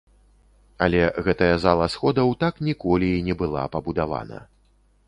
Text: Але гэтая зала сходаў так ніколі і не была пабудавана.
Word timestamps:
Але 0.85 1.01
гэтая 1.27 1.51
зала 1.65 1.85
сходаў 1.97 2.35
так 2.45 2.55
ніколі 2.71 3.07
і 3.19 3.25
не 3.29 3.39
была 3.45 3.63
пабудавана. 3.79 4.45